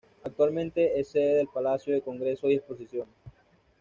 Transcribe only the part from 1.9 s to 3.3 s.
de Congresos y Exposiciones.